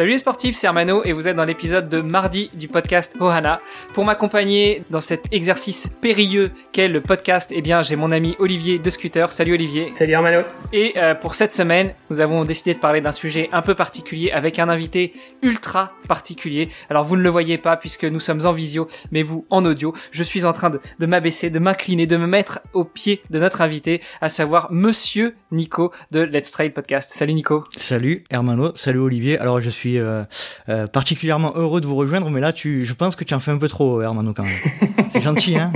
Salut 0.00 0.12
les 0.12 0.18
sportifs, 0.18 0.56
c'est 0.56 0.66
Armano 0.66 1.04
et 1.04 1.12
vous 1.12 1.28
êtes 1.28 1.36
dans 1.36 1.44
l'épisode 1.44 1.90
de 1.90 2.00
mardi 2.00 2.48
du 2.54 2.68
podcast 2.68 3.14
Ohana. 3.20 3.60
Pour 3.92 4.06
m'accompagner 4.06 4.82
dans 4.88 5.02
cet 5.02 5.30
exercice 5.30 5.90
périlleux 6.00 6.48
qu'est 6.72 6.88
le 6.88 7.02
podcast, 7.02 7.52
eh 7.54 7.60
bien 7.60 7.82
j'ai 7.82 7.96
mon 7.96 8.10
ami 8.10 8.34
Olivier 8.38 8.78
de 8.78 8.88
Scooter. 8.88 9.30
Salut 9.30 9.52
Olivier. 9.52 9.92
Salut 9.94 10.14
Armano. 10.14 10.40
Et 10.72 10.94
euh, 10.96 11.14
pour 11.14 11.34
cette 11.34 11.52
semaine, 11.52 11.92
nous 12.08 12.20
avons 12.20 12.44
décidé 12.44 12.72
de 12.72 12.78
parler 12.78 13.02
d'un 13.02 13.12
sujet 13.12 13.50
un 13.52 13.60
peu 13.60 13.74
particulier 13.74 14.30
avec 14.30 14.58
un 14.58 14.70
invité 14.70 15.12
ultra 15.42 15.92
particulier. 16.08 16.70
Alors 16.88 17.04
vous 17.04 17.18
ne 17.18 17.22
le 17.22 17.28
voyez 17.28 17.58
pas 17.58 17.76
puisque 17.76 18.06
nous 18.06 18.20
sommes 18.20 18.46
en 18.46 18.52
visio, 18.52 18.88
mais 19.10 19.22
vous 19.22 19.44
en 19.50 19.66
audio. 19.66 19.92
Je 20.12 20.22
suis 20.22 20.46
en 20.46 20.54
train 20.54 20.70
de, 20.70 20.80
de 20.98 21.04
m'abaisser, 21.04 21.50
de 21.50 21.58
m'incliner, 21.58 22.06
de 22.06 22.16
me 22.16 22.26
mettre 22.26 22.60
au 22.72 22.84
pied 22.84 23.20
de 23.28 23.38
notre 23.38 23.60
invité, 23.60 24.00
à 24.22 24.30
savoir 24.30 24.72
Monsieur 24.72 25.34
Nico 25.52 25.92
de 26.10 26.20
Let's 26.20 26.52
Trail 26.52 26.70
Podcast. 26.70 27.10
Salut 27.12 27.34
Nico. 27.34 27.64
Salut 27.76 28.24
Hermano, 28.30 28.72
salut 28.76 29.00
Olivier. 29.00 29.38
Alors 29.38 29.60
je 29.60 29.68
suis 29.68 29.89
euh, 29.98 30.24
euh, 30.68 30.86
particulièrement 30.86 31.52
heureux 31.56 31.80
de 31.80 31.86
vous 31.86 31.96
rejoindre, 31.96 32.30
mais 32.30 32.40
là, 32.40 32.52
tu, 32.52 32.84
je 32.84 32.94
pense 32.94 33.16
que 33.16 33.24
tu 33.24 33.34
en 33.34 33.40
fais 33.40 33.50
un 33.50 33.58
peu 33.58 33.68
trop, 33.68 34.00
Hermano, 34.02 34.32
quand 34.34 34.44
même. 34.44 35.08
C'est 35.10 35.20
gentil, 35.20 35.56
hein. 35.56 35.72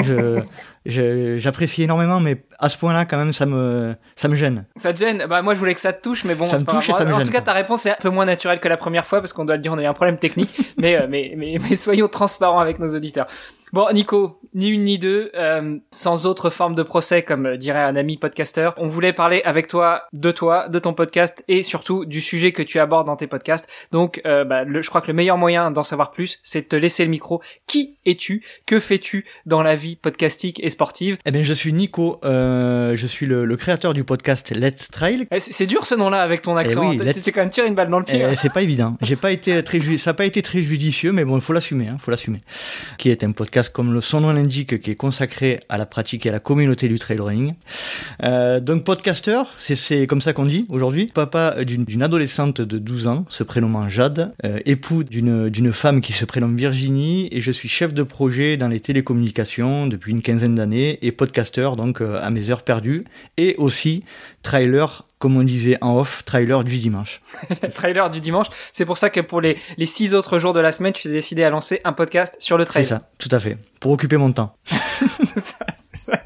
J'apprécie 0.87 1.83
énormément, 1.83 2.21
mais 2.21 2.45
à 2.59 2.69
ce 2.69 2.79
point-là, 2.79 3.05
quand 3.05 3.17
même, 3.17 3.33
ça 3.33 3.47
me, 3.47 3.95
ça 4.17 4.29
me 4.29 4.35
gêne. 4.35 4.67
Ça 4.77 4.93
te 4.93 4.99
gêne? 4.99 5.27
Bah 5.29 5.43
moi, 5.43 5.55
je 5.55 5.59
voulais 5.59 5.75
que 5.75 5.81
ça 5.81 5.93
te 5.93 6.03
touche, 6.03 6.25
mais 6.25 6.35
bon, 6.35 6.47
ça 6.47 6.59
me 6.59 6.65
touche 6.65 6.89
et 6.89 6.93
ça 6.93 7.05
me 7.05 7.13
En 7.13 7.19
gêne, 7.19 7.27
tout 7.27 7.33
cas, 7.33 7.41
ta 7.41 7.53
réponse 7.53 7.87
est 7.87 7.93
un 7.93 7.97
peu 8.01 8.11
moins 8.11 8.27
naturelle 8.27 8.61
que 8.61 8.69
la 8.69 8.77
première 8.77 9.07
fois, 9.07 9.21
parce 9.21 9.33
qu'on 9.33 9.45
doit 9.45 9.57
le 9.57 9.63
dire, 9.63 9.73
on 9.73 9.79
a 9.79 9.83
eu 9.83 9.87
un 9.87 9.95
problème 9.95 10.19
technique. 10.19 10.51
mais, 10.79 11.01
euh, 11.01 11.07
mais, 11.09 11.35
mais, 11.37 11.57
mais 11.69 11.77
soyons 11.77 12.09
transparents 12.09 12.61
avec 12.61 12.79
nos 12.79 12.95
auditeurs. 12.95 13.27
Bon, 13.75 13.89
Nico, 13.93 14.39
ni 14.55 14.69
une 14.69 14.85
ni 14.85 15.01
deux, 15.01 15.33
euh, 15.35 15.79
sans 15.91 16.27
autre 16.27 16.49
forme 16.49 16.77
de 16.77 16.85
procès, 16.85 17.25
comme 17.25 17.57
dirait 17.57 17.83
un 17.83 17.97
ami 17.97 18.19
podcasteur. 18.19 18.73
On 18.77 18.87
voulait 18.87 19.13
parler 19.13 19.43
avec 19.45 19.67
toi 19.67 20.05
de 20.13 20.31
toi, 20.31 20.69
de 20.69 20.79
ton 20.79 20.95
podcast 20.95 21.43
et 21.49 21.65
surtout 21.65 22.05
du 22.05 22.21
sujet 22.21 22.53
que 22.53 22.63
tu 22.63 22.79
abordes 22.79 23.09
dans 23.09 23.17
tes 23.17 23.27
podcasts. 23.27 23.69
Donc, 23.91 24.23
euh, 24.27 24.45
bah, 24.45 24.63
le, 24.63 24.81
je 24.81 24.89
crois 24.89 25.01
que 25.01 25.09
le 25.09 25.15
meilleur 25.15 25.39
moyen 25.39 25.73
d'en 25.73 25.83
savoir 25.83 26.13
plus, 26.13 26.39
c'est 26.45 26.63
de 26.63 26.67
te 26.69 26.77
laisser 26.77 27.05
le 27.05 27.11
micro. 27.11 27.43
Qui 27.67 27.99
es-tu? 28.07 28.45
Que 28.65 28.79
fais-tu 28.79 29.27
dans 29.45 29.63
la 29.65 29.75
vie 29.75 29.97
podcastique? 29.97 30.63
Et 30.63 30.71
sportive 30.75 31.17
Eh 31.25 31.31
bien, 31.31 31.43
je 31.43 31.53
suis 31.55 31.73
Nico, 31.73 32.21
euh, 32.25 32.95
je 32.97 33.07
suis 33.07 33.27
le, 33.27 33.45
le 33.45 33.57
créateur 33.57 33.95
du 33.95 34.05
podcast 34.05 34.53
Let's 34.55 34.89
Trail. 34.91 35.27
Eh, 35.33 35.41
C'est 35.41 35.67
dur 35.67 35.87
ce 35.87 35.95
nom-là 35.95 36.21
avec 36.23 36.43
ton 36.43 36.57
accent. 36.57 36.91
oui, 36.91 36.99
T'as- 36.99 37.05
let's- 37.05 37.15
Tu 37.15 37.21
t'es 37.23 37.33
quand 37.33 37.41
même 37.41 37.51
tiré 37.51 37.67
une 37.69 37.75
balle 37.75 37.89
dans 37.91 37.99
le 37.99 38.05
pied. 38.05 38.19
Eh, 38.21 38.25
hein. 38.25 38.35
c'est 38.41 38.53
pas 38.53 38.63
évident. 38.63 38.97
J'ai 39.03 39.17
pas 39.17 39.33
été 39.33 39.63
très 39.63 39.81
ju- 39.81 39.97
ça 39.99 40.11
n'a 40.11 40.15
pas 40.15 40.27
été 40.27 40.43
très 40.43 40.63
judicieux, 40.63 41.13
mais 41.13 41.25
bon, 41.25 41.37
il 41.37 41.41
faut 41.41 41.53
l'assumer, 41.53 41.89
hein, 41.89 41.97
faut 42.01 42.11
l'assumer. 42.11 42.39
Qui 42.99 43.11
est 43.11 43.25
un 43.25 43.33
podcast 43.33 43.73
comme 43.73 43.93
le 43.95 44.01
son 44.01 44.21
nom 44.21 44.33
l'indique, 44.33 44.81
qui 44.81 44.91
est 44.91 44.95
consacré 44.97 45.61
à 45.69 45.79
la 45.79 45.87
pratique 45.87 46.27
et 46.27 46.29
à 46.29 46.33
la 46.33 46.41
communauté 46.41 46.89
du 46.89 46.99
trail 46.99 47.19
running. 47.21 47.55
Euh, 48.25 48.61
donc 48.61 48.85
podcasteur, 48.85 49.49
c'est 49.59 50.07
comme 50.07 50.21
ça 50.21 50.33
qu'on 50.33 50.47
dit 50.47 50.67
aujourd'hui. 50.71 51.07
Papa 51.15 51.65
d'une 51.65 52.03
adolescente 52.03 52.61
de 52.61 52.79
12 52.79 53.07
ans, 53.07 53.25
se 53.29 53.43
prénommant 53.45 53.89
Jade, 53.89 54.35
euh, 54.45 54.59
époux 54.67 55.05
d'une 55.05 55.49
d'une 55.49 55.73
femme 55.73 56.01
qui 56.01 56.13
se 56.13 56.25
prénomme 56.25 56.57
Virginie, 56.57 57.29
et 57.33 57.41
je 57.41 57.51
suis 57.53 57.69
chef 57.69 57.95
de 57.95 58.03
projet 58.03 58.57
dans 58.57 58.69
les 58.69 58.81
télécommunications 58.81 59.87
depuis 59.87 60.13
une 60.13 60.23
quinzaine 60.23 60.55
d'années 60.55 60.64
et 60.73 61.13
podcasteur 61.13 61.77
donc 61.77 62.01
euh, 62.01 62.19
à 62.23 62.31
mes 62.31 62.51
heures 62.51 62.63
perdues 62.63 63.05
et 63.37 63.55
aussi 63.59 64.05
trailer 64.43 65.05
comme 65.19 65.39
on 65.39 65.43
disait 65.43 65.79
en 65.81 65.97
off, 65.99 66.23
trailer 66.27 66.65
du 66.65 66.77
dimanche. 66.77 67.23
le 67.63 67.71
trailer 67.73 68.11
du 68.11 68.21
dimanche. 68.21 68.49
C'est 68.73 68.85
pour 68.85 68.99
ça 68.99 69.09
que 69.09 69.21
pour 69.21 69.41
les, 69.41 69.57
les 69.79 69.87
six 69.87 70.13
autres 70.13 70.39
jours 70.39 70.53
de 70.53 70.61
la 70.61 70.71
semaine, 70.71 70.93
tu 70.93 71.05
t'es 71.05 71.09
décidé 71.09 71.43
à 71.45 71.49
lancer 71.49 71.81
un 71.85 71.95
podcast 71.95 72.37
sur 72.41 72.59
le 72.59 72.65
C'est 72.65 72.71
trail. 72.71 72.85
ça, 72.85 73.09
tout 73.19 73.31
à 73.31 73.41
fait. 73.41 73.57
Pour 73.81 73.93
occuper 73.93 74.19
mon 74.19 74.33
temps. 74.33 74.55
c'est 74.67 75.41
ça, 75.41 75.57
c'est 75.79 75.97
ça. 75.97 76.21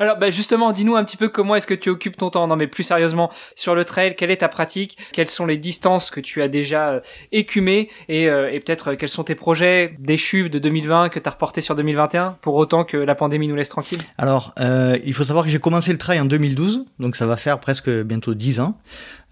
Alors 0.00 0.18
bah 0.18 0.30
justement, 0.30 0.72
dis-nous 0.72 0.96
un 0.96 1.04
petit 1.04 1.16
peu 1.16 1.28
comment 1.28 1.54
est-ce 1.54 1.66
que 1.66 1.74
tu 1.74 1.88
occupes 1.90 2.16
ton 2.16 2.30
temps. 2.30 2.46
Non 2.46 2.56
mais 2.56 2.66
plus 2.66 2.82
sérieusement, 2.82 3.30
sur 3.56 3.74
le 3.74 3.84
trail, 3.84 4.16
quelle 4.16 4.30
est 4.30 4.38
ta 4.38 4.48
pratique? 4.48 4.98
Quelles 5.12 5.28
sont 5.28 5.46
les 5.46 5.56
distances 5.56 6.10
que 6.10 6.20
tu 6.20 6.42
as 6.42 6.48
déjà 6.48 6.90
euh, 6.90 7.00
écumées? 7.30 7.88
Et, 8.08 8.28
euh, 8.28 8.52
et 8.52 8.60
peut-être 8.60 8.92
euh, 8.92 8.96
quels 8.96 9.08
sont 9.08 9.24
tes 9.24 9.34
projets 9.34 9.94
déchus 9.98 10.50
de 10.50 10.58
2020 10.58 11.08
que 11.08 11.18
tu 11.18 11.28
as 11.28 11.32
reportés 11.32 11.60
sur 11.60 11.74
2021 11.74 12.38
pour 12.40 12.54
autant 12.54 12.84
que 12.84 12.96
la 12.96 13.14
pandémie 13.14 13.48
nous 13.48 13.56
laisse 13.56 13.68
tranquille? 13.68 14.02
Alors, 14.18 14.54
euh, 14.60 14.98
il 15.04 15.14
faut 15.14 15.24
savoir 15.24 15.44
que 15.44 15.50
j'ai 15.50 15.58
commencé 15.58 15.92
le 15.92 15.98
trail 15.98 16.20
en 16.20 16.24
2012, 16.24 16.84
donc 16.98 17.16
ça 17.16 17.26
va 17.26 17.36
faire 17.36 17.60
presque 17.60 17.90
bientôt 17.90 18.34
10 18.34 18.60
ans. 18.60 18.78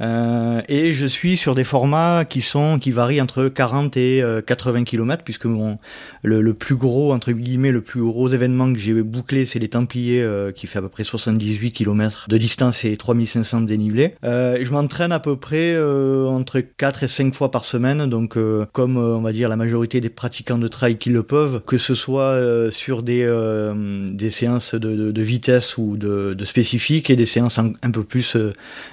Euh, 0.01 0.63
et 0.69 0.93
je 0.93 1.07
suis 1.07 1.37
sur 1.37 1.55
des 1.55 1.65
formats 1.65 2.25
qui 2.25 2.41
sont 2.41 2.79
qui 2.79 2.91
varient 2.91 3.21
entre 3.21 3.49
40 3.49 3.97
et 3.97 4.23
euh, 4.23 4.41
80 4.41 4.85
km, 4.85 5.23
puisque 5.25 5.47
le, 6.23 6.55
plus 6.55 6.77
gros 6.77 7.13
entre 7.13 7.33
guillemets 7.33 7.71
le 7.71 7.81
plus 7.81 8.03
gros 8.03 8.29
événement 8.29 8.73
que 8.73 8.79
j'ai 8.79 9.03
bouclé, 9.03 9.47
c'est 9.47 9.59
les 9.59 9.69
Templiers, 9.69 10.23
euh, 10.23 10.53
qui 10.53 10.67
fait 10.67 10.79
à 10.79 10.83
peu 10.83 10.89
près 10.89 11.05
78 11.05 11.73
km 11.73 12.27
de 12.29 12.39
distance 12.39 12.85
et 12.85 12.97
3500 12.97 13.63
de 13.63 13.67
dénivelé. 13.67 14.15
Euh, 14.25 14.57
et 14.57 14.65
je 14.65 14.73
m'entraîne 14.73 15.13
à 15.13 15.21
peu 15.21 15.37
près 15.37 15.73
euh, 15.75 16.27
entre 16.27 16.61
4 16.61 17.05
et 17.05 17.09
5 17.09 17.35
fois 17.35 17.51
par 17.51 17.65
semaine, 17.65 18.09
donc 18.09 18.37
euh, 18.37 18.67
comme 18.73 18.97
euh, 18.97 19.17
on 19.17 19.23
va 19.23 19.33
dire 19.33 19.49
la 19.49 19.57
majorité 19.57 20.01
des 20.01 20.11
pratiquants 20.11 20.59
de 20.59 20.69
trail 20.69 20.99
qui 20.99 21.11
le 21.11 21.23
peuvent, 21.23 21.63
que 21.67 21.79
ce 21.79 21.95
soit 21.95 22.23
euh, 22.23 22.71
sur 22.71 23.03
des 23.03 23.23
euh, 23.25 24.09
des 24.11 24.31
séances 24.31 24.75
de, 24.75 25.21
vitesse 25.21 25.77
ou 25.79 25.97
de, 25.97 26.35
de 26.35 26.45
spécifiques 26.45 27.11
et 27.11 27.17
des 27.17 27.27
séances 27.27 27.59
un 27.59 27.91
peu 27.91 28.03
plus 28.03 28.37
euh, 28.37 28.53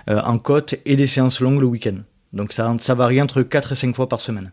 euh, 0.09 0.21
en 0.23 0.37
côte 0.37 0.75
et 0.85 0.95
des 0.97 1.07
séances 1.07 1.39
longues 1.39 1.61
le 1.61 1.67
week-end. 1.67 1.99
Donc 2.33 2.51
ça, 2.51 2.75
varie 2.93 3.21
entre 3.21 3.41
4 3.41 3.71
et 3.71 3.75
5 3.75 3.95
fois 3.95 4.09
par 4.09 4.19
semaine. 4.19 4.51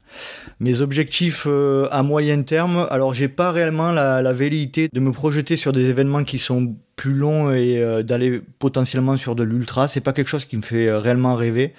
Mes 0.60 0.80
objectifs 0.80 1.44
euh, 1.46 1.88
à 1.90 2.02
moyen 2.02 2.42
terme, 2.42 2.86
alors 2.90 3.14
j'ai 3.14 3.28
pas 3.28 3.50
réellement 3.50 3.90
la, 3.90 4.22
la 4.22 4.32
velléité 4.32 4.88
de 4.92 5.00
me 5.00 5.10
projeter 5.10 5.56
sur 5.56 5.72
des 5.72 5.86
événements 5.86 6.24
qui 6.24 6.38
sont 6.38 6.76
plus 6.94 7.14
longs 7.14 7.52
et 7.52 7.78
euh, 7.78 8.02
d'aller 8.02 8.40
potentiellement 8.60 9.16
sur 9.16 9.34
de 9.34 9.42
l'ultra. 9.42 9.88
C'est 9.88 10.00
pas 10.00 10.12
quelque 10.12 10.28
chose 10.28 10.44
qui 10.44 10.56
me 10.56 10.62
fait 10.62 10.88
euh, 10.88 11.00
réellement 11.00 11.34
rêver. 11.34 11.74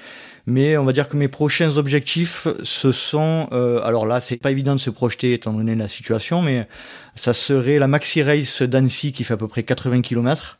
Mais 0.48 0.78
on 0.78 0.84
va 0.84 0.94
dire 0.94 1.08
que 1.10 1.18
mes 1.18 1.30
prochains 1.30 1.78
objectifs, 1.78 2.48
ce 2.62 2.92
sont, 2.92 3.48
alors 3.84 4.06
là, 4.06 4.22
c'est 4.22 4.38
pas 4.38 4.52
évident 4.52 4.76
de 4.76 4.80
se 4.80 4.92
projeter 4.92 5.34
étant 5.34 5.52
donné 5.52 5.74
la 5.74 5.88
situation, 5.88 6.44
mais 6.44 6.68
ça 7.16 7.34
serait 7.34 7.80
la 7.80 7.88
Maxi 7.88 8.22
Race 8.22 8.62
d'Annecy 8.62 9.12
qui 9.12 9.24
fait 9.24 9.34
à 9.34 9.38
peu 9.38 9.48
près 9.48 9.64
80 9.64 10.02
km 10.02 10.60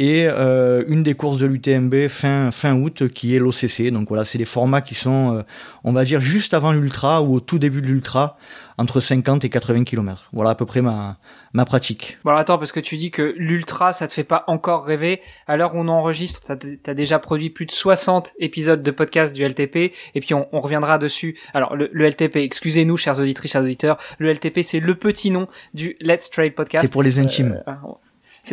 et 0.00 0.26
euh, 0.26 0.82
une 0.88 1.02
des 1.02 1.12
courses 1.12 1.36
de 1.36 1.44
l'UTMB 1.44 2.08
fin, 2.08 2.50
fin 2.50 2.74
août 2.74 3.08
qui 3.08 3.36
est 3.36 3.38
l'OCC. 3.38 3.92
Donc 3.92 4.08
voilà, 4.08 4.24
c'est 4.24 4.38
des 4.38 4.46
formats 4.46 4.80
qui 4.80 4.94
sont, 4.94 5.36
euh, 5.36 5.42
on 5.84 5.92
va 5.92 6.06
dire, 6.06 6.22
juste 6.22 6.54
avant 6.54 6.72
l'ultra 6.72 7.22
ou 7.22 7.34
au 7.34 7.40
tout 7.40 7.58
début 7.58 7.82
de 7.82 7.86
l'ultra, 7.86 8.38
entre 8.78 9.00
50 9.00 9.44
et 9.44 9.50
80 9.50 9.84
km. 9.84 10.30
Voilà 10.32 10.50
à 10.50 10.54
peu 10.54 10.64
près 10.64 10.80
ma, 10.80 11.18
ma 11.52 11.66
pratique. 11.66 12.16
Bon 12.24 12.30
alors 12.30 12.40
attends, 12.40 12.56
parce 12.56 12.72
que 12.72 12.80
tu 12.80 12.96
dis 12.96 13.10
que 13.10 13.34
l'ultra, 13.36 13.92
ça 13.92 14.08
te 14.08 14.14
fait 14.14 14.24
pas 14.24 14.44
encore 14.46 14.86
rêver. 14.86 15.20
À 15.46 15.58
l'heure 15.58 15.74
où 15.74 15.78
on 15.78 15.88
enregistre, 15.88 16.40
t'as 16.46 16.90
as 16.90 16.94
déjà 16.94 17.18
produit 17.18 17.50
plus 17.50 17.66
de 17.66 17.72
60 17.72 18.32
épisodes 18.38 18.82
de 18.82 18.90
podcast 18.90 19.36
du 19.36 19.44
LTP, 19.46 19.76
et 20.14 20.20
puis 20.20 20.32
on, 20.32 20.48
on 20.52 20.60
reviendra 20.60 20.96
dessus. 20.96 21.38
Alors 21.52 21.76
le, 21.76 21.90
le 21.92 22.08
LTP, 22.08 22.36
excusez-nous, 22.36 22.96
chers 22.96 23.20
auditrices, 23.20 23.52
chers 23.52 23.62
auditeurs, 23.62 23.98
le 24.18 24.32
LTP, 24.32 24.60
c'est 24.62 24.80
le 24.80 24.94
petit 24.94 25.30
nom 25.30 25.46
du 25.74 25.98
Let's 26.00 26.30
Trade 26.30 26.54
Podcast. 26.54 26.86
C'est 26.86 26.90
pour 26.90 27.02
les 27.02 27.18
intimes. 27.18 27.62
Euh, 27.68 27.72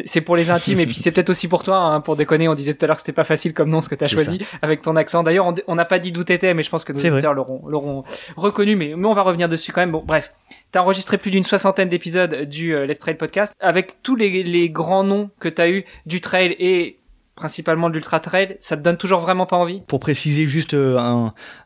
c'est 0.05 0.21
pour 0.21 0.35
les 0.35 0.49
intimes 0.49 0.79
et 0.79 0.85
puis 0.85 0.95
c'est 0.95 1.11
peut-être 1.11 1.29
aussi 1.29 1.47
pour 1.47 1.63
toi 1.63 1.77
hein, 1.77 2.01
pour 2.01 2.15
déconner. 2.15 2.47
On 2.47 2.55
disait 2.55 2.73
tout 2.73 2.85
à 2.85 2.87
l'heure 2.87 2.95
que 2.97 3.01
c'était 3.01 3.13
pas 3.13 3.23
facile 3.23 3.53
comme 3.53 3.69
nom 3.69 3.81
ce 3.81 3.89
que 3.89 3.95
t'as 3.95 4.05
choisi 4.07 4.39
avec 4.61 4.81
ton 4.81 4.95
accent. 4.95 5.23
D'ailleurs 5.23 5.53
on- 5.67 5.75
n'a 5.75 5.85
pas 5.85 5.99
dit 5.99 6.11
d'où 6.11 6.23
t'étais 6.23 6.53
mais 6.53 6.63
je 6.63 6.69
pense 6.69 6.83
que 6.85 6.93
nos 6.93 6.99
auditeurs 6.99 7.33
l'auront 7.33 8.03
reconnu 8.35 8.75
mais, 8.75 8.93
mais 8.95 9.07
on 9.07 9.13
va 9.13 9.21
revenir 9.23 9.47
dessus 9.49 9.71
quand 9.71 9.81
même. 9.81 9.91
Bon 9.91 10.03
bref. 10.05 10.31
T'as 10.71 10.81
enregistré 10.81 11.17
plus 11.17 11.31
d'une 11.31 11.43
soixantaine 11.43 11.87
d'épisodes 11.89 12.43
du 12.43 12.75
euh, 12.75 12.85
Let's 12.85 12.99
Trail 12.99 13.15
podcast. 13.15 13.53
Avec 13.59 14.01
tous 14.03 14.15
les, 14.15 14.43
les 14.43 14.69
grands 14.69 15.03
noms 15.03 15.29
que 15.39 15.47
t'as 15.49 15.69
eu 15.69 15.85
du 16.05 16.19
trail 16.21 16.55
et 16.59 16.97
principalement 17.35 17.87
de 17.89 17.93
l'ultra 17.93 18.19
trail 18.19 18.57
ça 18.59 18.75
te 18.75 18.81
donne 18.81 18.97
toujours 18.97 19.19
vraiment 19.19 19.45
pas 19.45 19.55
envie? 19.57 19.81
Pour 19.87 19.99
préciser 19.99 20.45
juste 20.47 20.73
euh, 20.73 20.97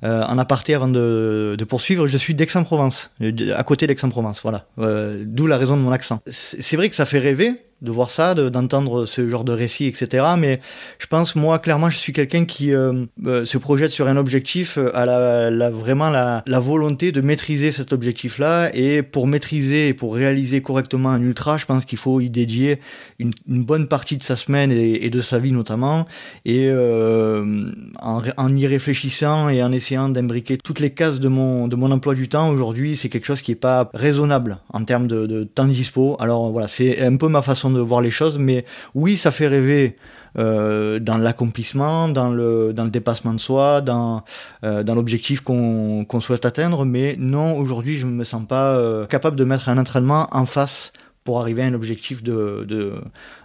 euh, 0.03 0.23
en 0.23 0.37
aparté 0.37 0.73
avant 0.75 0.89
de, 0.89 1.55
de 1.57 1.63
poursuivre, 1.63 2.07
je 2.07 2.17
suis 2.17 2.35
d'Aix-en-Provence, 2.35 3.09
euh, 3.21 3.55
à 3.55 3.63
côté 3.63 3.87
d'Aix-en-Provence, 3.87 4.41
voilà. 4.41 4.65
Euh, 4.79 5.23
D'où 5.25 5.47
la 5.47 5.57
raison 5.57 5.77
de 5.77 5.81
mon 5.81 5.91
accent. 5.93 6.19
C'est 6.27 6.75
vrai 6.75 6.89
que 6.89 6.95
ça 6.95 7.05
fait 7.05 7.19
rêver, 7.19 7.53
de 7.81 7.91
voir 7.91 8.11
ça, 8.11 8.35
d'entendre 8.35 9.05
ce 9.05 9.27
genre 9.27 9.43
de 9.43 9.51
récit, 9.51 9.85
etc. 9.85 10.25
Mais 10.37 10.59
je 10.99 11.07
pense, 11.07 11.35
moi, 11.35 11.57
clairement, 11.57 11.89
je 11.89 11.97
suis 11.97 12.13
quelqu'un 12.13 12.45
qui 12.45 12.73
euh, 12.73 13.05
euh, 13.25 13.43
se 13.43 13.57
projette 13.57 13.91
sur 13.91 14.07
un 14.07 14.17
objectif 14.17 14.77
à 14.93 15.05
la, 15.05 15.69
vraiment 15.69 16.11
la, 16.11 16.43
la, 16.45 16.59
volonté 16.59 17.11
de 17.11 17.21
maîtriser 17.21 17.71
cet 17.71 17.91
objectif-là. 17.91 18.69
Et 18.75 19.01
pour 19.01 19.25
maîtriser 19.25 19.87
et 19.87 19.93
pour 19.95 20.15
réaliser 20.15 20.61
correctement 20.61 21.09
un 21.09 21.21
ultra, 21.21 21.57
je 21.57 21.65
pense 21.65 21.85
qu'il 21.85 21.97
faut 21.97 22.21
y 22.21 22.29
dédier 22.29 22.79
une, 23.17 23.33
bonne 23.47 23.87
partie 23.87 24.17
de 24.17 24.23
sa 24.23 24.35
semaine 24.35 24.71
et, 24.71 25.09
de 25.09 25.21
sa 25.21 25.39
vie 25.39 25.51
notamment. 25.51 26.05
Et 26.45 26.67
euh, 26.69 27.71
en, 27.99 28.55
y 28.55 28.67
réfléchissant 28.67 29.49
et 29.49 29.63
en 29.63 29.71
essayant 29.71 30.09
d'imbriquer 30.09 30.57
toutes 30.57 30.79
les 30.79 30.91
cases 30.91 31.19
de 31.19 31.27
mon, 31.27 31.67
de 31.67 31.75
mon 31.75 31.91
emploi 31.91 32.13
du 32.13 32.29
temps, 32.29 32.49
aujourd'hui, 32.49 32.95
c'est 32.95 33.09
quelque 33.09 33.25
chose 33.25 33.41
qui 33.41 33.51
est 33.51 33.55
pas 33.55 33.89
raisonnable 33.93 34.59
en 34.69 34.83
termes 34.83 35.07
de, 35.07 35.25
de 35.25 35.43
temps 35.43 35.65
dispo. 35.65 36.15
Alors 36.19 36.51
voilà, 36.51 36.67
c'est 36.67 37.01
un 37.01 37.15
peu 37.15 37.27
ma 37.27 37.41
façon 37.41 37.70
de 37.71 37.79
voir 37.79 38.01
les 38.01 38.11
choses, 38.11 38.37
mais 38.37 38.65
oui, 38.95 39.17
ça 39.17 39.31
fait 39.31 39.47
rêver 39.47 39.97
euh, 40.37 40.99
dans 40.99 41.17
l'accomplissement, 41.17 42.07
dans 42.07 42.29
le, 42.29 42.71
dans 42.73 42.85
le 42.85 42.89
dépassement 42.89 43.33
de 43.33 43.39
soi, 43.39 43.81
dans, 43.81 44.23
euh, 44.63 44.81
dans 44.81 44.95
l'objectif 44.95 45.41
qu'on 45.41 46.21
souhaite 46.21 46.45
atteindre, 46.45 46.85
mais 46.85 47.15
non, 47.17 47.57
aujourd'hui, 47.57 47.97
je 47.97 48.05
ne 48.07 48.11
me 48.11 48.23
sens 48.23 48.45
pas 48.45 48.75
euh, 48.75 49.05
capable 49.05 49.35
de 49.35 49.43
mettre 49.43 49.67
un 49.67 49.77
entraînement 49.77 50.27
en 50.31 50.45
face 50.45 50.93
pour 51.23 51.39
arriver 51.39 51.61
à 51.61 51.65
un 51.65 51.73
objectif 51.73 52.23
de, 52.23 52.65
de, 52.67 52.95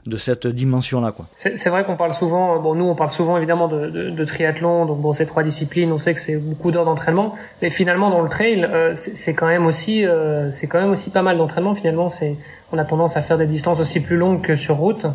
de 0.07 0.17
cette 0.17 0.47
dimension-là. 0.47 1.13
quoi. 1.13 1.27
C'est 1.35 1.69
vrai 1.69 1.85
qu'on 1.85 1.97
parle 1.97 2.15
souvent, 2.15 2.59
bon 2.59 2.75
nous 2.75 2.87
on 2.87 2.95
parle 2.95 3.11
souvent 3.11 3.37
évidemment 3.37 3.69
de, 3.69 3.91
de, 3.91 4.11
de 4.11 4.25
triathlon, 4.25 4.87
donc 4.87 5.01
bon 5.01 5.13
ces 5.13 5.27
trois 5.27 5.43
disciplines, 5.43 5.93
on 5.93 5.99
sait 5.99 6.15
que 6.15 6.21
c'est 6.21 6.39
beaucoup 6.39 6.71
d'heures 6.71 6.87
d'entraînement, 6.87 7.35
mais 7.61 7.69
finalement 7.69 8.09
dans 8.09 8.23
le 8.23 8.31
trail, 8.31 8.65
euh, 8.65 8.93
c'est 8.95 9.35
quand 9.35 9.47
même 9.47 9.67
aussi 9.67 10.07
euh, 10.07 10.51
c'est 10.51 10.69
quand 10.69 10.81
même 10.81 10.91
aussi 10.91 11.11
pas 11.11 11.23
mal 11.23 11.37
d'entraînement. 11.37 11.75
Finalement, 11.75 12.09
c'est 12.09 12.37
on 12.73 12.79
a 12.79 12.85
tendance 12.85 13.17
à 13.17 13.23
faire 13.23 13.39
des 13.39 13.47
distances 13.47 13.81
aussi 13.81 14.01
plus 14.01 14.17
longues 14.17 14.43
que 14.43 14.57
sur 14.57 14.77
route. 14.77 15.07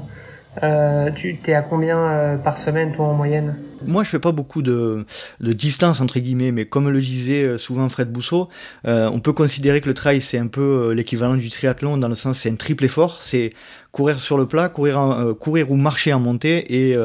Euh, 0.63 1.11
tu 1.11 1.37
t'es 1.37 1.53
à 1.53 1.61
combien 1.61 1.97
euh, 1.97 2.37
par 2.37 2.57
semaine 2.57 2.91
toi 2.91 3.05
en 3.05 3.13
moyenne? 3.13 3.55
Moi, 3.87 4.03
je 4.03 4.09
fais 4.09 4.19
pas 4.19 4.33
beaucoup 4.33 4.61
de, 4.61 5.05
de, 5.39 5.53
distance 5.53 6.01
entre 6.01 6.19
guillemets, 6.19 6.51
mais 6.51 6.65
comme 6.65 6.89
le 6.89 6.99
disait 6.99 7.43
euh, 7.43 7.57
souvent 7.57 7.87
Fred 7.87 8.11
Bousseau, 8.11 8.49
euh, 8.85 9.09
on 9.11 9.21
peut 9.21 9.31
considérer 9.31 9.79
que 9.79 9.87
le 9.87 9.93
trail 9.93 10.19
c'est 10.19 10.37
un 10.37 10.47
peu 10.47 10.91
l'équivalent 10.91 11.35
du 11.35 11.49
triathlon 11.49 11.97
dans 11.97 12.09
le 12.09 12.15
sens 12.15 12.39
c'est 12.39 12.49
un 12.49 12.55
triple 12.55 12.83
effort, 12.83 13.19
c'est 13.21 13.53
courir 13.91 14.19
sur 14.19 14.37
le 14.37 14.45
plat, 14.45 14.67
courir, 14.67 15.35
courir 15.39 15.71
ou 15.71 15.77
marcher 15.77 16.11
en 16.13 16.19
montée 16.19 16.91
et 16.91 16.97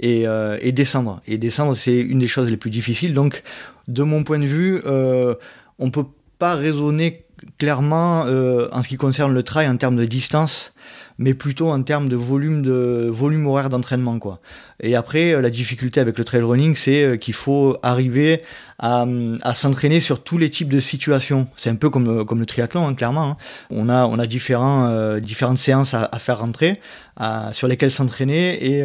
et, 0.00 0.26
et 0.60 0.72
descendre. 0.72 1.20
Et 1.26 1.36
descendre 1.36 1.74
c'est 1.74 1.98
une 1.98 2.20
des 2.20 2.28
choses 2.28 2.50
les 2.50 2.56
plus 2.56 2.70
difficiles. 2.70 3.12
Donc, 3.12 3.42
de 3.88 4.02
mon 4.02 4.24
point 4.24 4.38
de 4.38 4.46
vue, 4.46 4.82
on 5.78 5.90
peut 5.90 6.06
pas 6.38 6.54
raisonner 6.54 7.24
clairement 7.58 8.22
en 8.22 8.82
ce 8.82 8.88
qui 8.88 8.96
concerne 8.96 9.34
le 9.34 9.42
trail 9.42 9.68
en 9.68 9.76
termes 9.76 9.96
de 9.96 10.06
distance 10.06 10.74
mais 11.18 11.34
plutôt 11.34 11.70
en 11.70 11.82
termes 11.82 12.08
de 12.08 12.16
volume 12.16 12.62
de 12.62 13.08
volume 13.10 13.46
horaire 13.46 13.70
d'entraînement 13.70 14.18
quoi. 14.18 14.40
Et 14.80 14.96
après 14.96 15.32
euh, 15.32 15.40
la 15.40 15.50
difficulté 15.50 16.00
avec 16.00 16.18
le 16.18 16.24
trail 16.24 16.42
running 16.42 16.74
c'est 16.74 17.04
euh, 17.04 17.16
qu'il 17.16 17.34
faut 17.34 17.76
arriver 17.82 18.42
à, 18.78 19.06
à 19.42 19.54
s'entraîner 19.54 20.00
sur 20.00 20.24
tous 20.24 20.38
les 20.38 20.50
types 20.50 20.68
de 20.68 20.80
situations. 20.80 21.46
C'est 21.56 21.70
un 21.70 21.76
peu 21.76 21.90
comme 21.90 22.08
euh, 22.08 22.24
comme 22.24 22.40
le 22.40 22.46
triathlon 22.46 22.86
hein, 22.86 22.94
clairement. 22.94 23.30
Hein. 23.30 23.36
On 23.70 23.88
a 23.88 24.06
on 24.06 24.18
a 24.18 24.26
différents 24.26 25.18
différentes 25.18 25.58
séances 25.58 25.94
à, 25.94 26.08
à 26.10 26.18
faire 26.18 26.40
rentrer 26.40 26.80
sur 27.52 27.68
lesquelles 27.68 27.90
s'entraîner 27.90 28.78
et 28.78 28.84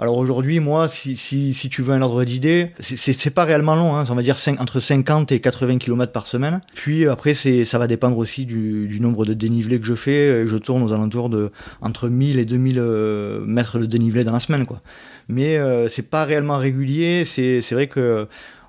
alors 0.00 0.16
aujourd'hui, 0.16 0.60
moi, 0.60 0.86
si, 0.86 1.16
si, 1.16 1.52
si, 1.52 1.68
tu 1.68 1.82
veux 1.82 1.92
un 1.92 2.02
ordre 2.02 2.22
d'idée, 2.22 2.70
c'est 2.78 3.34
pas 3.34 3.44
réellement 3.44 3.74
long, 3.74 3.96
hein, 3.96 4.04
on 4.08 4.14
va 4.14 4.22
dire 4.22 4.36
entre 4.58 4.78
50 4.78 5.32
et 5.32 5.40
80 5.40 5.78
km 5.78 6.12
par 6.12 6.28
semaine. 6.28 6.60
Puis 6.72 7.08
après, 7.08 7.34
ça 7.34 7.78
va 7.78 7.88
dépendre 7.88 8.16
aussi 8.16 8.46
du, 8.46 8.86
du, 8.86 9.00
nombre 9.00 9.24
de 9.24 9.34
dénivelés 9.34 9.80
que 9.80 9.86
je 9.86 9.94
fais. 9.94 10.46
Je 10.46 10.56
tourne 10.56 10.84
aux 10.84 10.92
alentours 10.92 11.28
de 11.30 11.50
entre 11.80 12.08
1000 12.08 12.38
et 12.38 12.44
2000 12.44 12.76
euh, 12.78 13.40
mètres 13.44 13.80
de 13.80 13.86
dénivelé 13.86 14.22
dans 14.22 14.32
la 14.32 14.38
semaine. 14.38 14.66
Quoi. 14.66 14.82
Mais 15.26 15.58
euh, 15.58 15.88
c'est 15.88 16.08
pas 16.08 16.24
réellement 16.24 16.58
régulier. 16.58 17.24
C'est 17.24 17.60
vrai 17.72 17.88
que 17.88 18.28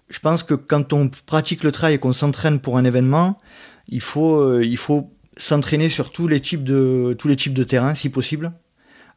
je 0.09 0.19
pense 0.19 0.41
que 0.41 0.55
quand 0.55 0.93
on 0.93 1.11
pratique 1.27 1.63
le 1.63 1.71
trail 1.71 1.93
et 1.93 1.97
qu'on 1.99 2.13
s'entraîne 2.13 2.59
pour 2.59 2.77
un 2.77 2.85
événement, 2.85 3.37
il 3.87 4.01
faut, 4.01 4.41
euh, 4.41 4.65
il 4.65 4.77
faut 4.77 5.11
s'entraîner 5.37 5.89
sur 5.89 6.11
tous 6.11 6.27
les 6.27 6.39
types 6.39 6.63
de 6.63 7.15
tous 7.19 7.27
les 7.27 7.35
types 7.35 7.53
de 7.53 7.63
terrains 7.63 7.93
si 7.93 8.09
possible 8.09 8.51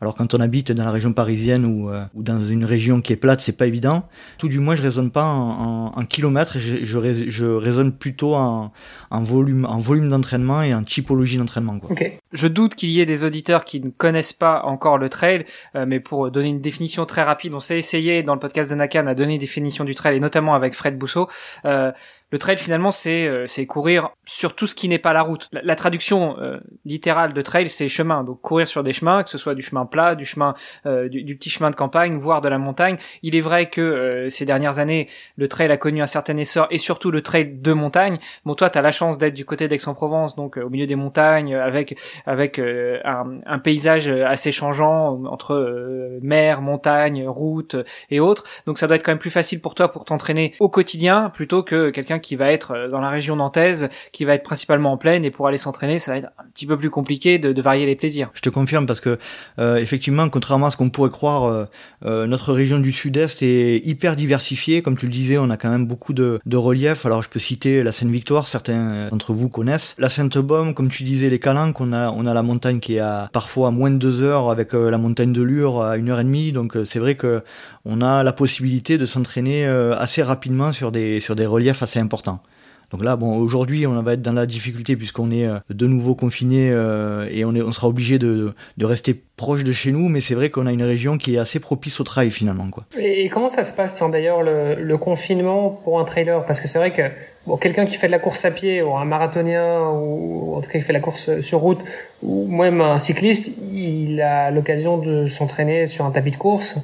alors 0.03 0.17
quand 0.17 0.35
on 0.35 0.41
habite 0.41 0.73
dans 0.73 0.85
la 0.85 0.91
région 0.91 1.13
parisienne 1.13 1.65
ou, 1.65 1.89
euh, 1.89 2.03
ou 2.15 2.25
dans 2.25 2.45
une 2.45 2.65
région 2.65 3.01
qui 3.01 3.13
est 3.13 3.17
plate, 3.17 3.41
c'est 3.41 3.57
pas 3.57 3.69
évident. 3.69 4.09
Tout 4.37 4.49
du 4.49 4.59
moins, 4.59 4.75
je 4.75 4.83
raisonne 4.83 5.13
pas 5.13 5.23
en, 5.23 5.93
en, 5.95 6.05
kilomètres, 6.07 6.59
je, 6.59 6.85
je, 6.85 7.31
je, 7.31 7.45
raisonne 7.45 7.93
plutôt 7.93 8.35
en, 8.35 8.73
en 9.13 9.23
volume, 9.23 9.65
en 9.65 9.79
volume 9.79 10.09
d'entraînement 10.09 10.63
et 10.63 10.75
en 10.75 10.83
typologie 10.83 11.39
d'entraînement. 11.39 11.79
Okay. 11.89 12.19
Je 12.33 12.49
doute 12.49 12.75
qu'il 12.75 12.89
y 12.89 13.01
ait 13.01 13.07
des 13.07 13.23
auditeurs 13.23 13.65
qui 13.65 13.81
ne 13.81 13.91
connaissent 13.91 14.33
pas 14.33 14.63
encore 14.65 14.99
le 14.99 15.09
trail, 15.09 15.45
euh, 15.77 15.87
mais 15.87 16.01
pour 16.01 16.33
donner 16.33 16.49
une 16.49 16.61
définition 16.61 17.07
très 17.07 17.23
rapide, 17.23 17.55
on 17.55 17.61
s'est 17.61 17.79
essayé 17.79 18.25
dans 18.25 18.35
le 18.35 18.41
podcast 18.41 18.69
de 18.71 18.75
Nakan 18.75 19.07
à 19.07 19.15
donner 19.15 19.35
une 19.35 19.41
définition 19.41 19.85
du 19.85 19.95
trail 19.95 20.17
et 20.17 20.21
notamment 20.21 20.57
avec 20.57 20.75
Fred 20.75 20.99
Bousseau. 20.99 21.29
Euh, 21.65 21.93
le 22.33 22.39
trail 22.39 22.57
finalement 22.57 22.91
c'est 22.91 23.27
euh, 23.27 23.47
c'est 23.47 23.67
courir 23.67 24.11
sur 24.25 24.57
tout 24.57 24.67
ce 24.67 24.75
qui 24.75 24.89
n'est 24.89 24.99
pas 24.99 25.13
la 25.13 25.23
route. 25.23 25.49
La, 25.53 25.77
traduction 25.77 26.39
euh, 26.39 26.59
littérale 26.85 27.35
de 27.35 27.43
trail 27.43 27.69
c'est 27.69 27.89
chemin, 27.89 28.25
donc 28.25 28.41
courir 28.41 28.67
sur 28.67 28.83
des 28.83 28.93
chemins, 28.93 29.23
que 29.23 29.29
ce 29.29 29.37
soit 29.37 29.55
du 29.55 29.63
chemin 29.63 29.85
plat, 29.85 30.15
du 30.15 30.25
chemin 30.25 30.55
euh, 30.87 31.09
du, 31.09 31.37
petit 31.37 31.51
chemin 31.51 31.71
de 31.71 31.77
campagne, 31.77 32.17
voire 32.17 32.41
de 32.41 32.49
la 32.49 32.59
montagne. 32.59 32.97
Il 33.23 33.37
est 33.37 33.41
vrai 33.41 33.69
que 33.69 34.29
ces 34.31 34.47
dernières 34.47 34.79
années 34.79 35.09
le 35.37 35.47
trail 35.47 35.71
a 35.71 35.77
connu 35.77 36.01
un 36.01 36.07
certain 36.07 36.37
essor 36.39 36.67
et 36.71 36.79
surtout 36.79 37.11
le 37.11 37.21
trail 37.21 37.59
de 37.61 37.73
montagne. 37.73 38.19
Bon 38.47 38.55
toi 38.55 38.71
tu 38.71 38.79
as 38.79 38.83
la 38.83 38.93
chance 38.93 39.19
d'être 39.19 39.35
du 39.35 39.45
côté 39.45 39.69
d'Aix-en-Provence 39.69 40.35
donc 40.35 40.57
au 40.57 40.71
milieu 40.71 40.87
des 40.87 40.97
montagnes 40.97 41.55
avec 41.55 41.99
avec 42.25 42.59
un, 42.59 43.41
un, 43.45 43.59
paysage 43.59 44.09
assez 44.09 44.53
changeant 44.53 45.23
entre 45.27 46.19
mer, 46.23 46.63
montagne, 46.63 47.29
route 47.29 47.77
et 48.11 48.21
autres. 48.21 48.45
Donc 48.67 48.79
ça 48.79 48.87
doit 48.87 48.97
être 48.97 49.05
quand 49.05 49.13
même 49.13 49.19
plus 49.19 49.31
facile 49.31 49.61
pour 49.61 49.75
toi 49.75 49.91
pour 49.91 50.07
t'entraîner 50.07 50.55
au 50.61 50.71
quotidien 50.71 51.29
plutôt 51.29 51.63
que 51.63 51.91
quelqu'un 51.91 52.21
qui 52.23 52.37
va 52.37 52.51
être 52.51 52.73
euh, 52.73 52.89
dans 52.89 53.01
la 53.01 53.11
région 53.11 53.37
nantaise, 53.37 53.89
qui 54.13 54.25
va 54.25 54.35
être 54.35 54.43
principalement 54.43 54.93
en 54.93 54.97
plaine, 54.97 55.25
et 55.25 55.31
pour 55.31 55.47
aller 55.47 55.59
s'entraîner, 55.59 55.99
ça 55.99 56.13
va 56.13 56.19
être 56.19 56.31
un 56.39 56.45
petit 56.53 56.67
peu 56.67 56.77
plus 56.77 56.91
compliqué 56.91 57.39
de, 57.39 57.63
varier 57.63 57.87
les 57.87 57.97
plaisirs. 57.97 58.31
Je 58.35 58.41
te 58.41 58.49
confirme 58.49 58.87
parce 58.87 59.01
que 59.01 59.19
euh, 59.59 59.77
effectivement, 59.77 60.29
contrairement 60.29 60.67
à 60.67 60.71
ce 60.71 60.77
qu'on 60.77 60.91
pourrait 60.91 61.11
croire, 61.11 61.45
euh, 61.45 61.65
euh, 62.05 62.27
notre 62.27 62.53
région 62.53 62.79
du 62.79 62.93
Sud-Est 62.93 63.43
est 63.43 63.79
hyper 63.87 64.17
diversifiée. 64.17 64.83
Comme 64.83 64.97
tu 64.97 65.07
le 65.07 65.13
disais, 65.13 65.39
on 65.39 65.51
a 65.51 65.57
quand 65.57 65.71
même 65.71 65.87
beaucoup 65.87 66.13
de, 66.13 66.41
de 66.45 66.57
relief. 66.57 67.07
Alors 67.07 67.23
je 67.23 67.29
peux 67.29 67.39
citer 67.39 67.83
la 67.83 67.93
Seine-Victoire, 67.93 68.49
certains 68.49 69.09
d'entre 69.11 69.33
vous 69.33 69.49
connaissent. 69.49 69.95
La 69.99 70.09
Sainte-Baume, 70.09 70.75
comme 70.75 70.89
tu 70.89 71.05
disais, 71.05 71.31
les 71.31 71.39
Calanques, 71.39 71.81
on 71.81 71.93
a, 71.93 72.11
on 72.11 72.27
a 72.27 72.35
la 72.35 72.43
montagne 72.43 72.81
qui 72.81 72.97
est 72.97 73.01
à 73.01 73.29
parfois 73.33 73.69
à 73.69 73.71
moins 73.71 73.91
de 73.91 73.99
deux 73.99 74.23
heures 74.23 74.51
avec 74.51 74.73
la 74.73 74.99
montagne 74.99 75.33
de 75.33 75.43
Lure 75.43 75.83
à 75.83 75.97
une 75.97 76.11
heure 76.11 76.21
et 76.21 76.25
demie. 76.25 76.53
Donc 76.53 76.77
c'est 76.85 76.99
vrai 76.99 77.15
que 77.15 77.43
on 77.85 78.01
a 78.01 78.23
la 78.23 78.33
possibilité 78.33 78.99
de 78.99 79.07
s'entraîner 79.07 79.67
assez 79.67 80.23
rapidement 80.23 80.73
sur 80.73 80.93
des, 80.93 81.21
sur 81.21 81.35
des 81.35 81.47
reliefs 81.47 81.83
assez 81.83 81.99
importants 81.99 82.12
Donc 82.93 83.03
là, 83.03 83.17
bon, 83.17 83.39
aujourd'hui, 83.39 83.87
on 83.87 84.03
va 84.03 84.13
être 84.13 84.23
dans 84.23 84.35
la 84.35 84.45
difficulté 84.45 84.97
puisqu'on 84.97 85.31
est 85.31 85.47
euh, 85.47 85.59
de 85.71 85.87
nouveau 85.87 86.15
confiné 86.15 86.71
euh, 86.71 87.27
et 87.31 87.43
on, 87.45 87.73
sera 87.73 87.89
obligé 87.89 88.19
de, 88.19 88.53
de, 88.77 88.87
rester 88.87 89.15
proche 89.15 89.65
de 89.65 89.73
chez 89.73 89.93
nous, 89.93 90.11
mais 90.11 90.21
c'est 90.21 90.35
vrai 90.35 90.51
qu'on 90.51 90.67
a 90.67 90.73
une 90.73 90.83
région 90.83 91.17
qui 91.17 91.35
est 91.35 91.39
assez 91.39 91.59
propice 91.59 92.01
au 92.01 92.05
trail 92.05 92.31
finalement. 92.31 92.69
Quoi. 92.69 92.85
Et 92.99 93.31
comment 93.31 93.49
ça 93.49 93.65
se 93.65 93.73
passe 93.73 93.99
d'ailleurs 94.11 94.43
le, 94.43 94.97
confinement 94.99 95.71
pour 95.71 95.99
un 95.99 96.05
trailer? 96.05 96.45
Parce 96.45 96.61
que 96.61 96.69
c'est 96.69 96.79
vrai 96.79 96.93
que 96.93 97.03
bon, 97.47 97.57
quelqu'un 97.57 97.87
qui 97.87 97.95
fait 97.95 98.09
de 98.09 98.13
la 98.13 98.19
course 98.19 98.45
à 98.45 98.51
pied, 98.51 98.83
ou 98.83 98.95
un 98.95 99.07
marathonien, 99.07 99.89
ou 99.89 100.55
en 100.55 100.61
tout 100.61 100.69
cas 100.69 100.79
qui 100.79 100.85
fait 100.85 100.93
la 100.93 101.01
course 101.01 101.41
sur 101.41 101.61
route, 101.61 101.81
ou 102.23 102.47
même 102.47 102.83
un 102.83 102.99
cycliste, 102.99 103.53
il 103.59 104.21
a 104.21 104.51
l'occasion 104.51 104.99
de 104.99 105.29
s'entraîner 105.29 105.87
sur 105.87 106.05
un 106.05 106.11
tapis 106.11 106.33
de 106.33 106.37
course 106.37 106.79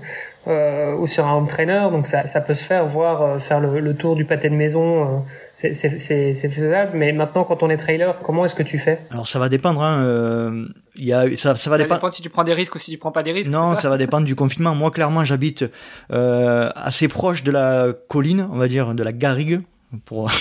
euh, 0.48 0.94
ou 0.94 1.06
sur 1.06 1.26
un 1.26 1.36
home 1.36 1.46
trainer, 1.46 1.88
donc 1.90 2.06
ça, 2.06 2.26
ça 2.26 2.40
peut 2.40 2.54
se 2.54 2.64
faire, 2.64 2.86
voir 2.86 3.22
euh, 3.22 3.38
faire 3.38 3.60
le, 3.60 3.80
le, 3.80 3.94
tour 3.94 4.14
du 4.14 4.24
pâté 4.24 4.48
de 4.48 4.54
maison, 4.54 5.22
euh, 5.62 5.72
c'est 5.74 6.50
faisable. 6.50 6.92
Mais 6.94 7.12
maintenant, 7.12 7.44
quand 7.44 7.62
on 7.62 7.70
est 7.70 7.76
trailer, 7.76 8.18
comment 8.20 8.44
est-ce 8.44 8.54
que 8.54 8.62
tu 8.62 8.78
fais? 8.78 9.00
Alors 9.10 9.28
ça 9.28 9.38
va 9.38 9.48
dépendre. 9.48 9.82
Hein, 9.82 10.04
euh, 10.04 10.66
y 10.96 11.12
a, 11.12 11.28
ça, 11.36 11.54
ça 11.54 11.70
va 11.70 11.76
ça 11.76 11.82
dépendre 11.82 12.12
si 12.12 12.22
tu 12.22 12.30
prends 12.30 12.44
des 12.44 12.54
risques 12.54 12.74
ou 12.74 12.78
si 12.78 12.90
tu 12.90 12.98
prends 12.98 13.12
pas 13.12 13.22
des 13.22 13.32
risques. 13.32 13.50
Non, 13.50 13.74
ça, 13.74 13.82
ça, 13.82 13.88
va 13.88 13.98
dépendre 13.98 14.26
du 14.26 14.34
confinement. 14.34 14.74
Moi, 14.74 14.90
clairement, 14.90 15.24
j'habite 15.24 15.64
euh, 16.12 16.70
assez 16.74 17.08
proche 17.08 17.44
de 17.44 17.50
la 17.50 17.88
colline, 18.08 18.48
on 18.50 18.56
va 18.56 18.68
dire, 18.68 18.94
de 18.94 19.02
la 19.02 19.12
garrigue, 19.12 19.60
pour. 20.04 20.30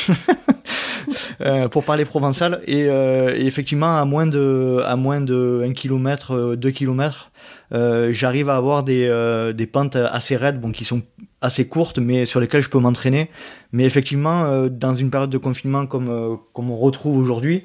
Euh, 1.40 1.70
pour 1.70 1.84
parler 1.84 2.04
provençal 2.04 2.62
et, 2.66 2.86
euh, 2.90 3.34
et, 3.34 3.46
effectivement 3.46 3.96
à 3.98 4.04
moins 4.06 4.26
de 4.26 4.82
à 4.86 4.96
moins 4.96 5.22
de 5.22 5.64
1 5.66 5.74
km 5.74 6.56
2 6.56 6.72
km 6.72 7.32
euh, 7.74 8.12
j'arrive 8.14 8.50
à 8.50 8.56
avoir 8.56 8.84
des, 8.84 9.08
euh, 9.08 9.54
des 9.54 9.68
pentes 9.68 9.96
assez 9.96 10.36
raides, 10.36 10.60
bon, 10.60 10.72
qui 10.72 10.86
sont 10.86 11.02
assez 11.42 11.68
courtes, 11.68 12.00
mais 12.00 12.26
sur 12.26 12.40
lesquelles 12.40 12.64
je 12.64 12.70
peux 12.70 12.80
m'entraîner. 12.80 13.30
Mais 13.72 13.84
effectivement, 13.86 14.46
euh, 14.46 14.70
dans 14.70 14.96
une 14.96 15.12
période 15.12 15.30
de 15.30 15.38
confinement 15.38 15.86
comme, 15.86 16.40
comme 16.54 16.72
on 16.72 16.78
retrouve 16.78 17.18
aujourd'hui, 17.18 17.64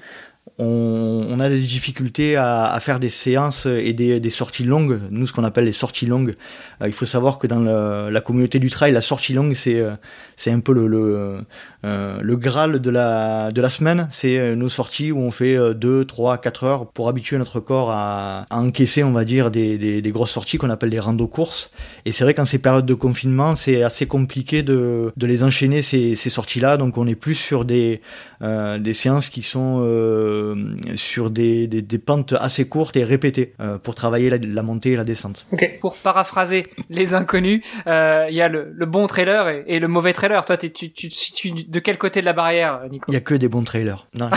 on, 0.59 1.27
on, 1.31 1.41
a 1.41 1.49
des 1.49 1.61
difficultés 1.61 2.37
à, 2.37 2.67
à, 2.67 2.81
faire 2.81 3.01
des 3.01 3.11
séances 3.11 3.67
et 3.67 3.93
des, 3.93 4.21
des 4.21 4.31
sorties 4.31 4.65
longues. 4.65 5.01
Nous, 5.11 5.27
ce 5.27 5.33
qu'on 5.33 5.45
appelle 5.45 5.65
les 5.65 5.73
sorties 5.73 6.07
longues. 6.07 6.35
Euh, 6.83 6.89
il 6.89 6.93
faut 6.93 7.07
savoir 7.07 7.39
que 7.39 7.47
dans 7.47 7.61
le, 7.61 8.11
la 8.11 8.21
communauté 8.21 8.59
du 8.59 8.69
trail, 8.69 8.93
la 8.93 9.01
sortie 9.01 9.33
longue, 9.33 9.55
c'est 9.55 9.81
euh, 9.81 9.93
c'est 10.37 10.51
un 10.51 10.61
peu 10.61 10.73
le, 10.73 10.87
le, 10.87 11.39
euh, 11.85 12.19
le 12.21 12.37
graal 12.37 12.81
de 12.81 12.91
la, 12.91 13.51
de 13.53 13.61
la 13.61 13.71
semaine. 13.71 14.09
C'est 14.11 14.39
euh, 14.39 14.55
nos 14.55 14.69
sorties 14.69 15.13
où 15.13 15.19
on 15.19 15.31
fait 15.31 15.57
2, 15.75 16.05
3, 16.05 16.39
4 16.39 16.65
heures 16.65 16.87
pour 16.87 17.09
habituer 17.09 17.39
notre 17.39 17.61
corps 17.61 17.91
à, 17.91 18.47
à 18.51 18.59
encaisser, 18.59 19.03
on 19.05 19.13
va 19.13 19.25
dire, 19.25 19.51
des, 19.51 19.79
des, 19.79 20.03
des 20.03 20.11
grosses 20.11 20.31
sorties 20.31 20.59
qu'on 20.59 20.71
appelle 20.71 20.91
des 20.91 21.01
rando 21.01 21.27
courses. 21.27 21.71
Et 22.05 22.13
c'est 22.13 22.25
vrai 22.25 22.35
qu'en 22.35 22.45
ces 22.45 22.59
périodes 22.59 22.87
de 22.87 22.95
confinement, 22.95 23.55
c'est 23.55 23.83
assez 23.83 24.07
compliqué 24.07 24.63
de, 24.63 25.13
de 25.17 25.27
les 25.27 25.43
enchaîner 25.43 25.83
ces, 25.83 26.15
ces 26.15 26.31
sorties-là. 26.31 26.77
Donc 26.77 26.99
on 26.99 27.07
est 27.07 27.15
plus 27.15 27.35
sur 27.35 27.65
des, 27.65 28.01
euh, 28.43 28.79
des 28.79 28.93
séances 28.93 29.29
qui 29.29 29.43
sont 29.43 29.83
euh, 29.83 30.55
sur 30.97 31.31
des, 31.31 31.69
des, 31.69 31.81
des, 31.81 31.99
pentes 31.99 32.35
assez 32.39 32.69
courtes 32.69 32.97
et 32.97 33.05
répétées 33.05 33.55
euh, 33.61 33.79
pour 33.79 33.95
travailler 33.95 34.31
la, 34.31 34.39
la, 34.39 34.63
montée 34.63 34.93
et 34.93 34.97
la 34.97 35.05
descente. 35.05 35.47
Okay. 35.53 35.79
Pour 35.81 35.97
paraphraser 35.97 36.65
les 36.91 37.15
inconnus, 37.15 37.65
il 37.87 38.35
y 38.35 38.41
a 38.41 38.49
le, 38.49 38.73
le, 38.75 38.87
bon 38.87 39.07
trailer 39.07 39.49
et, 39.49 39.65
et, 39.69 39.79
le 39.79 39.87
mauvais 39.87 40.13
trailer. 40.13 40.45
Toi, 40.45 40.57
tu, 40.57 40.73
tu, 40.73 40.91
tu 40.91 41.11
situes 41.11 41.53
de 41.73 41.81
quel 41.81 41.97
côté 41.97 42.21
de 42.21 42.27
la 42.27 42.35
barrière, 42.35 42.81
Nico? 42.91 43.11
Il 43.11 43.15
y 43.15 43.17
a 43.17 43.21
que 43.21 43.35
des 43.35 43.49
bons 43.49 43.65
trailers. 43.65 44.07
Non. 44.15 44.31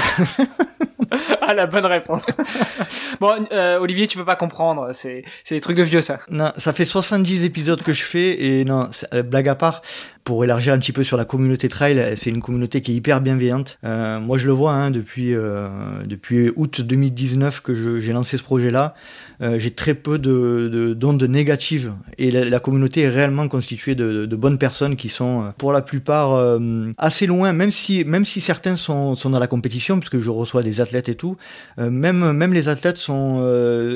ah 1.42 1.54
la 1.54 1.68
bonne 1.68 1.86
réponse. 1.86 2.25
bon, 3.20 3.48
euh, 3.52 3.80
Olivier, 3.80 4.08
tu 4.08 4.18
peux 4.18 4.25
pas 4.25 4.36
comprendre, 4.36 4.90
c'est 4.94 5.24
c'est 5.44 5.56
des 5.56 5.62
trucs 5.62 5.78
de 5.78 5.84
vieux 5.84 6.02
ça. 6.02 6.20
Non, 6.30 6.52
ça 6.58 6.74
fait 6.74 6.86
70 6.86 7.44
épisodes 7.44 7.82
que 7.82 7.94
je 7.94 8.04
fais 8.04 8.44
et 8.44 8.66
non, 8.66 8.90
euh, 9.14 9.24
blague 9.24 9.48
à 9.48 9.56
part, 9.56 9.82
pour 10.25 10.44
élargir 10.44 10.74
un 10.74 10.80
petit 10.80 10.92
peu 10.92 11.04
sur 11.04 11.18
la 11.18 11.25
communauté 11.25 11.70
trail, 11.70 12.16
c'est 12.18 12.32
une 12.32 12.42
communauté 12.42 12.82
qui 12.82 12.92
est 12.92 12.96
hyper 12.96 13.22
bienveillante. 13.22 13.78
Euh, 13.84 14.20
moi, 14.20 14.38
je 14.38 14.48
le 14.48 14.54
vois 14.54 14.74
hein, 14.74 14.90
depuis 14.90 15.36
euh, 15.36 15.70
depuis 16.06 16.52
août 16.56 16.82
2019 16.82 17.62
que 17.62 18.00
j'ai 18.00 18.12
lancé 18.12 18.38
ce 18.38 18.44
projet-là. 18.44 18.96
Euh, 19.42 19.58
j'ai 19.60 19.72
très 19.72 19.94
peu 19.94 20.18
de 20.18 20.94
d'ondes 20.96 21.20
de, 21.20 21.28
négatives 21.28 21.92
et 22.18 22.32
la, 22.32 22.46
la, 22.46 22.60
communauté 22.60 23.02
est 23.02 23.10
réellement 23.10 23.50
constituée 23.50 23.94
de, 23.94 24.25
de, 24.25 24.36
bonnes 24.36 24.58
personnes 24.58 24.96
qui 24.96 25.10
sont 25.10 25.44
euh, 25.44 25.50
pour 25.58 25.74
la 25.74 25.82
plupart 25.82 26.34
euh, 26.34 26.94
assez 26.98 27.25
loin, 27.25 27.52
même 27.52 27.72
si 27.72 28.06
même 28.06 28.24
si 28.24 28.40
certains 28.40 28.78
sont, 28.78 29.16
sont 29.16 29.30
dans 29.30 29.40
la 29.40 29.48
compétition, 29.48 30.00
puisque 30.00 30.20
je 30.20 30.30
reçois 30.30 30.64
des 30.64 30.80
athlètes 30.86 31.10
et 31.10 31.15
tout. 31.15 31.38
même 31.77 32.32
même 32.32 32.54
les 32.54 32.70
athlètes 32.70 32.98
sont 32.98 33.13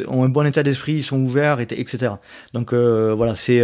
ont 0.07 0.23
un 0.23 0.29
bon 0.29 0.45
état 0.45 0.63
d'esprit, 0.63 0.93
ils 0.93 1.03
sont 1.03 1.19
ouverts, 1.19 1.59
et, 1.59 1.67
etc. 1.71 2.13
Donc 2.53 2.73
voilà, 2.73 3.35
c'est 3.35 3.61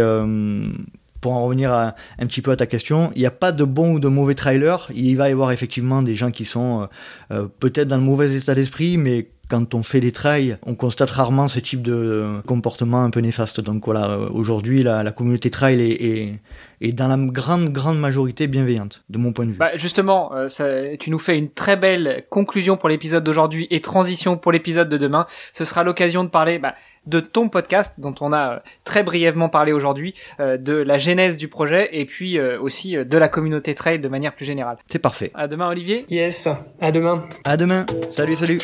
pour 1.20 1.32
en 1.32 1.44
revenir 1.44 1.72
à, 1.72 1.94
un 2.18 2.26
petit 2.26 2.42
peu 2.42 2.52
à 2.52 2.56
ta 2.56 2.66
question, 2.66 3.10
il 3.14 3.20
n'y 3.20 3.26
a 3.26 3.30
pas 3.30 3.52
de 3.52 3.64
bon 3.64 3.94
ou 3.94 3.98
de 3.98 4.08
mauvais 4.08 4.34
trailer. 4.34 4.88
Il 4.94 5.16
va 5.16 5.28
y 5.28 5.32
avoir 5.32 5.50
effectivement 5.52 6.02
des 6.02 6.14
gens 6.14 6.30
qui 6.30 6.44
sont 6.44 6.88
euh, 7.32 7.46
peut-être 7.58 7.88
dans 7.88 7.96
le 7.96 8.02
mauvais 8.02 8.34
état 8.34 8.54
d'esprit, 8.54 8.96
mais 8.96 9.28
quand 9.48 9.74
on 9.74 9.82
fait 9.82 10.00
des 10.00 10.12
trails, 10.12 10.58
on 10.64 10.74
constate 10.74 11.10
rarement 11.10 11.48
ce 11.48 11.60
type 11.60 11.82
de 11.82 12.40
comportement 12.46 13.04
un 13.04 13.10
peu 13.10 13.20
néfaste. 13.20 13.60
Donc 13.60 13.84
voilà, 13.86 14.18
aujourd'hui, 14.18 14.82
la, 14.82 15.10
communauté 15.12 15.50
trail 15.50 15.80
est, 15.80 16.40
est, 16.80 16.92
dans 16.92 17.08
la 17.08 17.16
grande, 17.16 17.70
grande 17.70 17.98
majorité 17.98 18.46
bienveillante, 18.46 19.04
de 19.10 19.18
mon 19.18 19.32
point 19.32 19.46
de 19.46 19.52
vue. 19.52 19.58
Bah 19.58 19.76
justement, 19.76 20.34
euh, 20.34 20.48
ça, 20.48 20.96
tu 20.98 21.10
nous 21.10 21.18
fais 21.18 21.38
une 21.38 21.50
très 21.50 21.76
belle 21.76 22.24
conclusion 22.30 22.76
pour 22.76 22.88
l'épisode 22.88 23.24
d'aujourd'hui 23.24 23.66
et 23.70 23.80
transition 23.80 24.36
pour 24.36 24.52
l'épisode 24.52 24.88
de 24.88 24.98
demain. 24.98 25.26
Ce 25.52 25.64
sera 25.64 25.84
l'occasion 25.84 26.24
de 26.24 26.28
parler 26.28 26.58
bah, 26.58 26.74
de 27.06 27.20
ton 27.20 27.48
podcast, 27.48 28.00
dont 28.00 28.14
on 28.20 28.32
a 28.32 28.62
très 28.84 29.02
brièvement 29.02 29.48
parlé 29.48 29.72
aujourd'hui, 29.72 30.14
euh, 30.40 30.56
de 30.56 30.74
la 30.74 30.98
genèse 30.98 31.36
du 31.36 31.48
projet 31.48 31.88
et 31.92 32.04
puis 32.04 32.38
euh, 32.38 32.60
aussi 32.60 32.96
de 32.96 33.18
la 33.18 33.28
communauté 33.28 33.74
trail 33.74 33.98
de 34.00 34.08
manière 34.08 34.34
plus 34.34 34.44
générale. 34.44 34.78
C'est 34.88 34.98
parfait. 34.98 35.30
À 35.34 35.48
demain, 35.48 35.68
Olivier. 35.68 36.06
Yes, 36.08 36.48
à 36.80 36.92
demain. 36.92 37.24
À 37.44 37.56
demain. 37.56 37.86
Salut, 38.12 38.34
salut. 38.34 38.58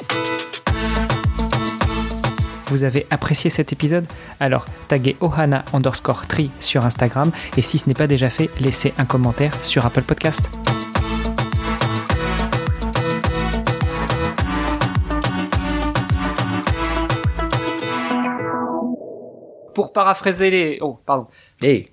Vous 2.67 2.85
avez 2.85 3.07
apprécié 3.11 3.51
cet 3.51 3.73
épisode 3.73 4.07
Alors 4.41 4.65
taguez 4.89 5.17
ohana 5.21 5.65
underscore 5.73 6.27
tri 6.27 6.51
sur 6.61 6.85
Instagram 6.85 7.31
et 7.57 7.63
si 7.63 7.79
ce 7.79 7.89
n'est 7.89 7.95
pas 7.95 8.07
déjà 8.07 8.31
fait, 8.31 8.51
laissez 8.61 8.93
un 8.99 9.05
commentaire 9.05 9.53
sur 9.63 9.85
Apple 9.87 10.03
Podcast. 10.03 10.51
Pour 19.75 19.93
paraphraser 19.93 20.51
les... 20.51 20.79
Oh, 20.81 20.99
pardon. 21.07 21.29
Hey. 21.63 21.93